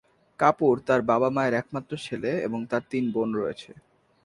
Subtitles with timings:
[0.39, 3.71] কাপুর তার বাবা-মায়ের একমাত্র ছেলে এবং তার তিন বোন রয়েছে।